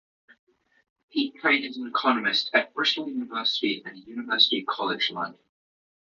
[1.11, 5.39] Peat trained as an economist at Bristol University and University College London.